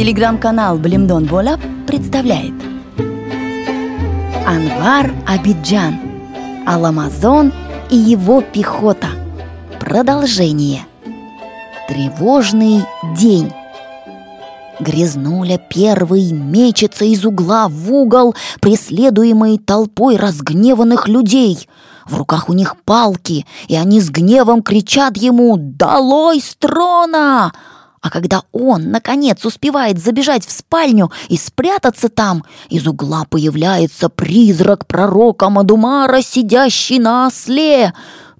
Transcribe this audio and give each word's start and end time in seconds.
Телеграм-канал 0.00 0.78
Блимдон 0.78 1.26
Бола 1.26 1.60
представляет 1.86 2.54
Анвар 4.46 5.12
Абиджан 5.26 6.00
Аламазон 6.66 7.52
и 7.90 7.96
его 7.96 8.40
пехота 8.40 9.08
Продолжение 9.78 10.86
Тревожный 11.86 12.82
день 13.14 13.52
Грязнуля 14.80 15.58
первый 15.58 16.32
мечется 16.32 17.04
из 17.04 17.26
угла 17.26 17.68
в 17.68 17.92
угол, 17.92 18.34
преследуемый 18.62 19.58
толпой 19.58 20.16
разгневанных 20.16 21.08
людей. 21.08 21.68
В 22.06 22.16
руках 22.16 22.48
у 22.48 22.54
них 22.54 22.78
палки, 22.86 23.44
и 23.68 23.76
они 23.76 24.00
с 24.00 24.08
гневом 24.08 24.62
кричат 24.62 25.18
ему 25.18 25.58
«Долой 25.58 26.40
с 26.40 26.56
трона!» 26.56 27.52
А 28.00 28.08
когда 28.08 28.44
он, 28.52 28.90
наконец, 28.90 29.44
успевает 29.44 29.98
забежать 29.98 30.46
в 30.46 30.50
спальню 30.50 31.12
и 31.28 31.36
спрятаться 31.36 32.08
там, 32.08 32.44
из 32.70 32.86
угла 32.86 33.26
появляется 33.28 34.08
призрак 34.08 34.86
пророка 34.86 35.50
Мадумара, 35.50 36.22
сидящий 36.22 36.98
на 36.98 37.26
осле. 37.26 37.92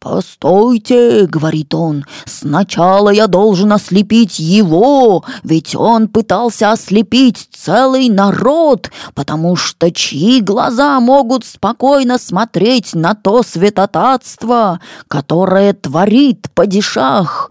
«Постойте»,— 0.00 1.26
говорит 1.30 1.72
он,— 1.72 2.04
«сначала 2.26 3.08
я 3.08 3.26
должен 3.26 3.72
ослепить 3.72 4.38
его, 4.38 5.24
ведь 5.44 5.74
он 5.74 6.08
пытался 6.08 6.72
ослепить 6.72 7.48
целый 7.50 8.10
народ, 8.10 8.90
потому 9.14 9.56
что 9.56 9.90
чьи 9.90 10.42
глаза 10.42 11.00
могут 11.00 11.46
спокойно 11.46 12.18
смотреть 12.18 12.94
на 12.94 13.14
то 13.14 13.42
святотатство, 13.42 14.80
которое 15.08 15.72
творит 15.72 16.48
падишах?» 16.54 17.50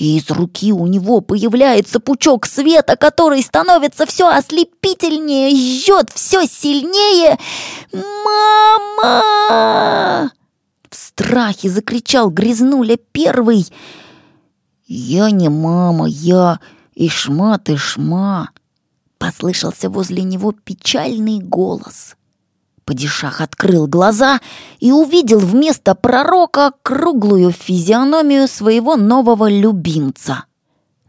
И 0.00 0.16
из 0.16 0.30
руки 0.30 0.72
у 0.72 0.86
него 0.86 1.20
появляется 1.20 2.00
пучок 2.00 2.46
света, 2.46 2.96
который 2.96 3.42
становится 3.42 4.06
все 4.06 4.28
ослепительнее, 4.28 5.54
жжет 5.54 6.08
все 6.14 6.46
сильнее. 6.46 7.38
«Мама!» 9.02 9.22
В 10.88 10.96
страхе 10.96 11.68
закричал 11.68 12.30
Грязнуля 12.30 12.96
первый. 13.12 13.66
«Я 14.86 15.30
не 15.30 15.50
мама, 15.50 16.06
я 16.08 16.60
Ишма 16.94 17.58
ты 17.58 17.76
шма!» 17.76 18.52
Послышался 19.18 19.90
возле 19.90 20.22
него 20.22 20.52
печальный 20.52 21.40
голос. 21.40 22.16
Падишах 22.84 23.40
открыл 23.40 23.86
глаза 23.86 24.40
и 24.80 24.92
увидел 24.92 25.38
вместо 25.38 25.94
пророка 25.94 26.72
круглую 26.82 27.52
физиономию 27.52 28.48
своего 28.48 28.96
нового 28.96 29.48
любимца. 29.50 30.44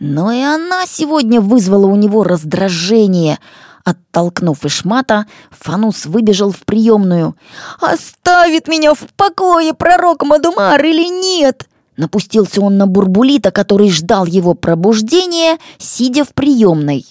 Но 0.00 0.32
и 0.32 0.40
она 0.40 0.86
сегодня 0.86 1.40
вызвала 1.40 1.86
у 1.86 1.96
него 1.96 2.24
раздражение. 2.24 3.38
Оттолкнув 3.84 4.64
Ишмата, 4.64 5.26
Фанус 5.50 6.06
выбежал 6.06 6.50
в 6.52 6.64
приемную. 6.64 7.36
«Оставит 7.80 8.68
меня 8.68 8.94
в 8.94 9.06
покое 9.16 9.72
пророк 9.72 10.24
Мадумар 10.24 10.84
или 10.84 11.08
нет?» 11.08 11.68
Напустился 11.96 12.60
он 12.60 12.76
на 12.76 12.86
Бурбулита, 12.86 13.50
который 13.50 13.90
ждал 13.90 14.24
его 14.24 14.54
пробуждения, 14.54 15.58
сидя 15.78 16.24
в 16.24 16.32
приемной. 16.32 17.06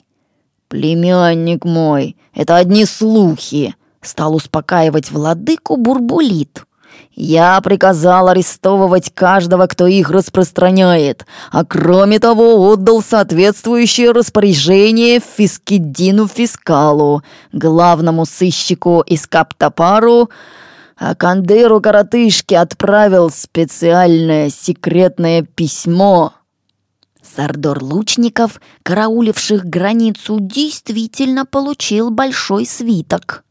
«Племянник 0.70 1.66
мой, 1.66 2.16
это 2.34 2.56
одни 2.56 2.86
слухи», 2.86 3.76
Стал 4.08 4.36
успокаивать 4.36 5.12
владыку 5.12 5.76
Бурбулит. 5.76 6.64
«Я 7.12 7.60
приказал 7.60 8.30
арестовывать 8.30 9.14
каждого, 9.14 9.68
кто 9.68 9.86
их 9.86 10.12
распространяет, 10.12 11.26
а 11.52 11.66
кроме 11.66 12.20
того 12.20 12.72
отдал 12.72 13.02
соответствующее 13.02 14.12
распоряжение 14.12 15.20
Фискидину 15.20 16.26
Фискалу, 16.28 17.22
главному 17.52 18.26
сыщику 18.26 19.02
из 19.02 19.28
Каптапару, 19.28 20.30
а 20.96 21.14
Кандыру 21.14 21.82
Коротышке 21.82 22.60
отправил 22.60 23.30
специальное 23.30 24.50
секретное 24.50 25.42
письмо». 25.42 26.32
Сардор 27.22 27.84
лучников, 27.84 28.62
карауливших 28.84 29.66
границу, 29.66 30.38
действительно 30.40 31.46
получил 31.46 32.10
большой 32.10 32.66
свиток. 32.66 33.44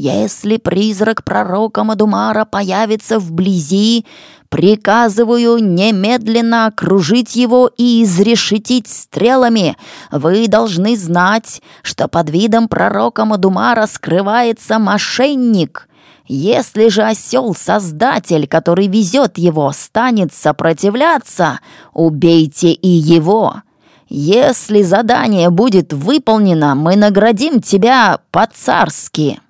Если 0.00 0.58
призрак 0.58 1.24
пророка 1.24 1.82
Мадумара 1.82 2.44
появится 2.44 3.18
вблизи, 3.18 4.06
приказываю 4.48 5.58
немедленно 5.58 6.66
окружить 6.66 7.34
его 7.34 7.68
и 7.76 8.04
изрешетить 8.04 8.86
стрелами. 8.86 9.76
Вы 10.12 10.46
должны 10.46 10.96
знать, 10.96 11.62
что 11.82 12.06
под 12.06 12.30
видом 12.30 12.68
пророка 12.68 13.24
Мадумара 13.24 13.86
скрывается 13.86 14.78
мошенник. 14.78 15.88
Если 16.28 16.90
же 16.90 17.02
осел-создатель, 17.02 18.46
который 18.46 18.86
везет 18.86 19.36
его, 19.36 19.72
станет 19.72 20.32
сопротивляться, 20.32 21.58
убейте 21.92 22.70
и 22.70 22.88
его. 22.88 23.62
Если 24.08 24.82
задание 24.82 25.50
будет 25.50 25.92
выполнено, 25.92 26.76
мы 26.76 26.94
наградим 26.94 27.60
тебя 27.60 28.20
по-царски». 28.30 29.40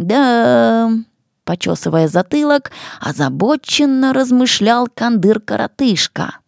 «Да...»— 0.00 0.90
почесывая 1.44 2.08
затылок, 2.08 2.72
озабоченно 3.00 4.14
размышлял 4.14 4.88
кандыр-коротышка. 4.88 6.38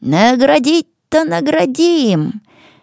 «Наградить-то 0.00 1.24
наградим, 1.24 2.40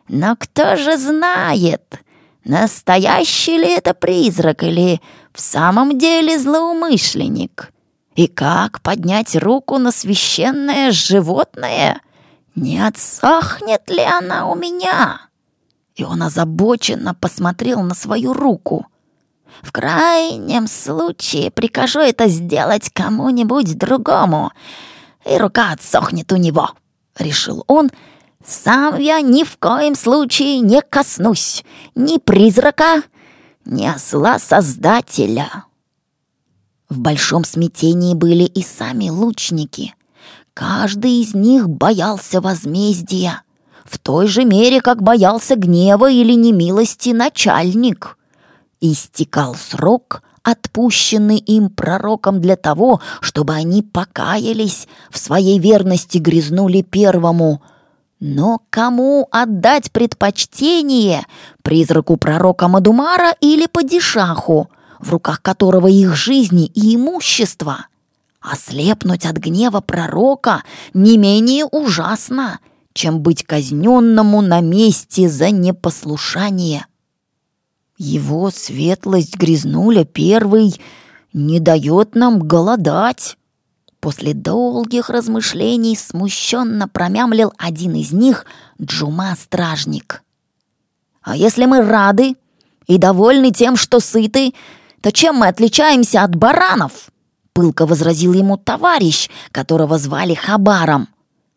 но 0.09 0.35
кто 0.35 0.75
же 0.75 0.97
знает, 0.97 2.01
настоящий 2.43 3.57
ли 3.57 3.69
это 3.69 3.93
призрак 3.93 4.63
или 4.63 4.99
в 5.31 5.39
самом 5.39 5.97
деле 5.97 6.37
злоумышленник? 6.37 7.71
И 8.15 8.27
как 8.27 8.81
поднять 8.81 9.33
руку 9.37 9.77
на 9.77 9.93
священное 9.93 10.91
животное? 10.91 12.01
Не 12.55 12.85
отсохнет 12.85 13.89
ли 13.89 14.01
она 14.01 14.47
у 14.51 14.55
меня?» 14.55 15.21
И 15.95 16.03
он 16.03 16.21
озабоченно 16.21 17.13
посмотрел 17.13 17.81
на 17.81 17.95
свою 17.95 18.33
руку— 18.33 18.87
в 19.61 19.71
крайнем 19.71 20.67
случае 20.67 21.51
прикажу 21.51 21.99
это 21.99 22.27
сделать 22.27 22.89
кому-нибудь 22.93 23.77
другому, 23.77 24.51
и 25.25 25.37
рука 25.37 25.71
отсохнет 25.71 26.31
у 26.31 26.35
него»,— 26.35 26.71
решил 27.17 27.63
он. 27.67 27.89
«Сам 28.45 28.99
я 28.99 29.21
ни 29.21 29.43
в 29.43 29.57
коем 29.57 29.95
случае 29.95 30.59
не 30.59 30.81
коснусь 30.81 31.63
ни 31.95 32.17
призрака, 32.17 33.01
ни 33.65 33.87
осла-создателя». 33.87 35.65
В 36.89 36.99
большом 36.99 37.43
смятении 37.43 38.13
были 38.13 38.43
и 38.43 38.61
сами 38.61 39.09
лучники. 39.09 39.95
Каждый 40.53 41.21
из 41.21 41.33
них 41.33 41.67
боялся 41.67 42.39
возмездия, 42.39 43.41
в 43.83 43.97
той 43.97 44.27
же 44.27 44.45
мере, 44.45 44.81
как 44.81 45.01
боялся 45.01 45.55
гнева 45.55 46.11
или 46.11 46.33
немилости 46.33 47.09
начальник 47.09 48.17
истекал 48.91 49.55
срок, 49.55 50.21
отпущенный 50.43 51.37
им 51.37 51.69
пророком 51.69 52.39
для 52.39 52.55
того, 52.55 53.01
чтобы 53.19 53.53
они 53.53 53.81
покаялись 53.81 54.87
в 55.09 55.17
своей 55.17 55.59
верности 55.59 56.19
грязнули 56.19 56.81
первому. 56.83 57.61
Но 58.19 58.61
кому 58.69 59.27
отдать 59.31 59.91
предпочтение, 59.91 61.25
призраку 61.63 62.15
пророка 62.17 62.67
Мадумара 62.67 63.35
или 63.41 63.65
падишаху, 63.65 64.69
в 64.99 65.11
руках 65.11 65.41
которого 65.41 65.87
их 65.87 66.15
жизни 66.15 66.67
и 66.67 66.95
имущество? 66.95 67.87
Ослепнуть 68.39 69.25
от 69.25 69.37
гнева 69.37 69.81
пророка 69.81 70.63
не 70.93 71.17
менее 71.17 71.65
ужасно, 71.65 72.59
чем 72.93 73.19
быть 73.19 73.43
казненному 73.43 74.41
на 74.41 74.61
месте 74.61 75.27
за 75.27 75.49
непослушание. 75.49 76.85
Его 77.97 78.51
светлость 78.51 79.37
грязнуля 79.37 80.03
первый 80.03 80.75
не 81.31 81.61
дает 81.61 82.13
нам 82.13 82.39
голодать. 82.39 83.37
После 84.01 84.33
долгих 84.33 85.09
размышлений 85.09 85.95
смущенно 85.95 86.89
промямлил 86.89 87.53
один 87.57 87.95
из 87.95 88.11
них 88.11 88.45
Джума-стражник. 88.81 90.23
«А 91.21 91.37
если 91.37 91.65
мы 91.65 91.81
рады 91.81 92.35
и 92.85 92.97
довольны 92.97 93.51
тем, 93.51 93.77
что 93.77 93.99
сыты, 93.99 94.53
то 95.01 95.11
чем 95.11 95.37
мы 95.37 95.47
отличаемся 95.47 96.23
от 96.23 96.35
баранов?» 96.35 97.09
Пылко 97.53 97.85
возразил 97.85 98.33
ему 98.33 98.57
товарищ, 98.57 99.29
которого 99.51 99.97
звали 99.97 100.33
Хабаром. 100.33 101.07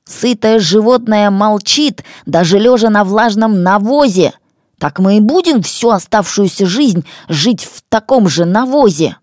«Сытое 0.05 0.61
животное 0.61 1.31
молчит, 1.31 2.05
даже 2.25 2.58
лежа 2.58 2.88
на 2.88 3.05
влажном 3.05 3.62
навозе, 3.62 4.32
так 4.79 4.99
мы 4.99 5.19
и 5.19 5.21
будем 5.21 5.63
всю 5.63 5.91
оставшуюся 5.91 6.67
жизнь 6.67 7.05
жить 7.29 7.65
в 7.65 7.83
таком 7.89 8.29
же 8.29 8.45
навозе. 8.45 9.17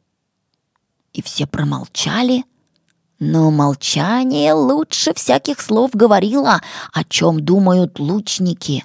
И 1.14 1.22
все 1.22 1.48
промолчали, 1.48 2.44
но 3.20 3.50
молчание 3.52 4.54
лучше 4.54 5.14
всяких 5.14 5.62
слов 5.62 5.92
говорило, 5.94 6.62
о 6.92 7.04
чем 7.06 7.40
думают 7.40 8.00
лучники. 8.00 8.84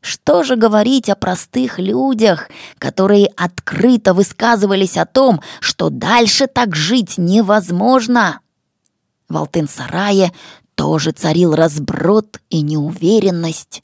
Что 0.00 0.42
же 0.42 0.56
говорить 0.56 1.08
о 1.08 1.16
простых 1.16 1.78
людях, 1.78 2.48
которые 2.78 3.26
открыто 3.36 4.14
высказывались 4.14 4.96
о 4.96 5.06
том, 5.06 5.40
что 5.60 5.90
дальше 5.90 6.46
так 6.46 6.74
жить 6.74 7.18
невозможно? 7.18 8.40
В 9.28 9.36
Алтын-сарае 9.36 10.32
тоже 10.74 11.12
царил 11.12 11.54
разброд 11.54 12.40
и 12.50 12.62
неуверенность. 12.62 13.82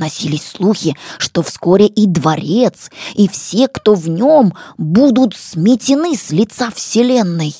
Носились 0.00 0.52
слухи, 0.56 0.96
что 1.18 1.42
вскоре 1.42 1.86
и 1.86 2.06
дворец, 2.06 2.90
и 3.12 3.28
все, 3.28 3.68
кто 3.68 3.94
в 3.94 4.08
нем, 4.08 4.54
будут 4.78 5.36
сметены 5.36 6.16
с 6.16 6.30
лица 6.30 6.70
Вселенной. 6.74 7.54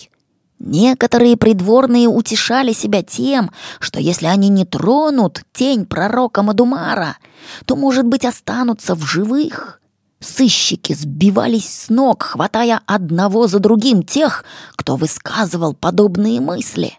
Некоторые 0.59 1.37
придворные 1.37 2.09
утешали 2.09 2.73
себя 2.73 3.03
тем, 3.03 3.51
что 3.79 4.01
если 4.01 4.25
они 4.25 4.49
не 4.49 4.65
тронут 4.65 5.43
тень 5.53 5.85
пророка 5.85 6.41
Мадумара, 6.43 7.19
то, 7.67 7.77
может 7.77 8.07
быть, 8.07 8.25
останутся 8.25 8.95
в 8.95 9.03
живых. 9.03 9.83
Сыщики 10.19 10.95
сбивались 10.95 11.69
с 11.69 11.89
ног, 11.91 12.23
хватая 12.23 12.81
одного 12.87 13.49
за 13.49 13.59
другим 13.59 14.03
тех, 14.03 14.47
кто 14.77 14.97
высказывал 14.97 15.75
подобные 15.75 16.41
мысли. 16.41 16.99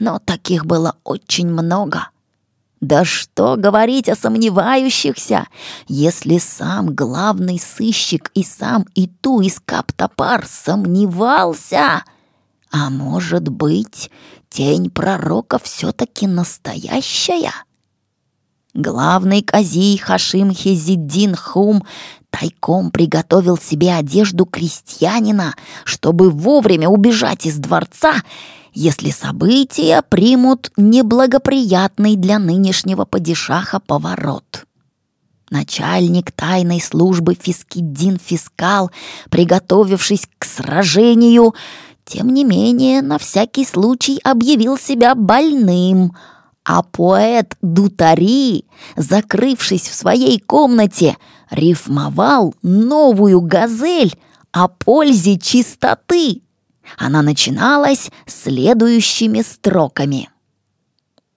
Но 0.00 0.18
таких 0.18 0.66
было 0.66 0.96
очень 1.04 1.46
много. 1.46 2.08
Да 2.82 3.04
что 3.04 3.54
говорить 3.56 4.08
о 4.08 4.16
сомневающихся, 4.16 5.46
если 5.86 6.38
сам 6.38 6.92
главный 6.92 7.60
сыщик 7.60 8.32
и 8.34 8.42
сам 8.42 8.86
Иту 8.96 9.40
из 9.40 9.60
Каптопар 9.64 10.44
сомневался. 10.48 12.02
А 12.72 12.90
может 12.90 13.48
быть, 13.48 14.10
тень 14.50 14.90
пророка 14.90 15.60
все-таки 15.62 16.26
настоящая? 16.26 17.52
Главный 18.74 19.42
казий 19.42 19.96
Хашим 19.96 20.52
Хезиддин 20.52 21.36
Хум 21.36 21.84
тайком 22.30 22.90
приготовил 22.90 23.58
себе 23.58 23.94
одежду 23.94 24.44
крестьянина, 24.44 25.54
чтобы 25.84 26.30
вовремя 26.30 26.88
убежать 26.88 27.46
из 27.46 27.58
дворца 27.58 28.14
если 28.74 29.10
события 29.10 30.02
примут 30.02 30.72
неблагоприятный 30.76 32.16
для 32.16 32.38
нынешнего 32.38 33.04
падишаха 33.04 33.80
поворот. 33.80 34.64
Начальник 35.50 36.32
тайной 36.32 36.80
службы 36.80 37.36
Фискиддин 37.38 38.18
Фискал, 38.18 38.90
приготовившись 39.28 40.26
к 40.38 40.46
сражению, 40.46 41.54
тем 42.06 42.30
не 42.30 42.44
менее 42.44 43.02
на 43.02 43.18
всякий 43.18 43.66
случай 43.66 44.18
объявил 44.24 44.78
себя 44.78 45.14
больным, 45.14 46.16
а 46.64 46.82
поэт 46.82 47.56
Дутари, 47.60 48.64
закрывшись 48.96 49.88
в 49.88 49.94
своей 49.94 50.40
комнате, 50.40 51.18
рифмовал 51.50 52.54
новую 52.62 53.42
газель 53.42 54.16
о 54.52 54.68
пользе 54.68 55.38
чистоты. 55.38 56.42
Она 56.96 57.22
начиналась 57.22 58.10
следующими 58.26 59.42
строками. 59.42 60.28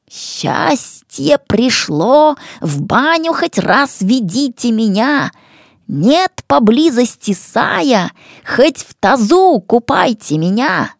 «Счастье 0.09 1.39
пришло, 1.47 2.35
в 2.61 2.81
баню 2.81 3.33
хоть 3.33 3.57
раз 3.57 3.97
ведите 4.01 4.71
меня, 4.71 5.31
нет 5.87 6.43
поблизости 6.47 7.33
сая, 7.33 8.11
хоть 8.45 8.77
в 8.77 8.93
тазу 8.93 9.59
купайте 9.65 10.37
меня». 10.37 10.93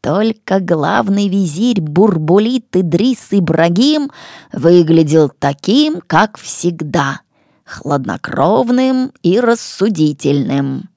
Только 0.00 0.60
главный 0.60 1.28
визирь 1.28 1.80
Бурбулит 1.80 2.74
Идрис 2.76 3.26
Ибрагим 3.30 4.10
выглядел 4.52 5.28
таким, 5.28 6.00
как 6.06 6.38
всегда, 6.38 7.20
хладнокровным 7.64 9.12
и 9.22 9.40
рассудительным. 9.40 10.88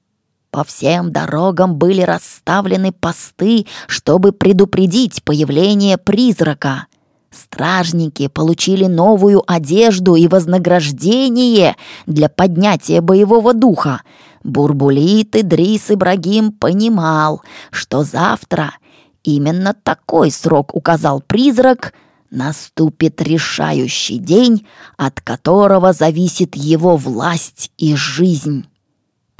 По 0.52 0.64
всем 0.64 1.12
дорогам 1.12 1.76
были 1.76 2.02
расставлены 2.02 2.92
посты, 2.92 3.64
чтобы 3.86 4.32
предупредить 4.32 5.24
появление 5.24 5.96
призрака. 5.96 6.88
Стражники 7.30 8.28
получили 8.28 8.84
новую 8.84 9.42
одежду 9.50 10.14
и 10.14 10.28
вознаграждение 10.28 11.74
для 12.06 12.28
поднятия 12.28 13.00
боевого 13.00 13.54
духа. 13.54 14.02
Бурбулит 14.44 15.34
Идрис 15.36 15.90
Ибрагим 15.90 16.52
понимал, 16.52 17.40
что 17.70 18.04
завтра, 18.04 18.74
именно 19.22 19.74
такой 19.82 20.30
срок 20.30 20.74
указал 20.74 21.22
призрак, 21.22 21.94
наступит 22.30 23.22
решающий 23.22 24.18
день, 24.18 24.66
от 24.98 25.22
которого 25.22 25.94
зависит 25.94 26.56
его 26.56 26.98
власть 26.98 27.72
и 27.78 27.96
жизнь. 27.96 28.66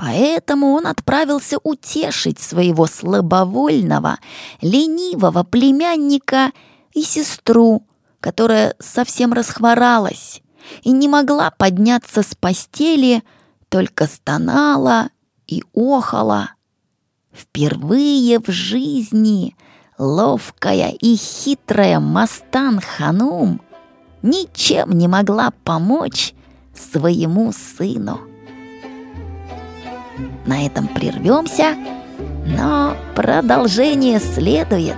Поэтому 0.04 0.72
он 0.72 0.88
отправился 0.88 1.58
утешить 1.62 2.40
своего 2.40 2.86
слабовольного, 2.86 4.18
ленивого 4.60 5.44
племянника 5.44 6.50
и 6.92 7.02
сестру, 7.02 7.86
которая 8.18 8.74
совсем 8.80 9.32
расхворалась 9.32 10.42
и 10.82 10.90
не 10.90 11.06
могла 11.06 11.52
подняться 11.52 12.22
с 12.22 12.34
постели, 12.34 13.22
только 13.68 14.08
стонала 14.08 15.10
и 15.46 15.62
охала. 15.72 16.50
Впервые 17.32 18.40
в 18.40 18.50
жизни 18.50 19.56
ловкая 19.98 20.90
и 21.00 21.14
хитрая 21.14 22.00
Мастан 22.00 22.80
Ханум 22.80 23.60
ничем 24.22 24.98
не 24.98 25.06
могла 25.06 25.52
помочь 25.62 26.34
своему 26.74 27.52
сыну. 27.52 28.31
На 30.46 30.66
этом 30.66 30.88
прервемся, 30.88 31.76
но 32.46 32.96
продолжение 33.14 34.18
следует. 34.18 34.96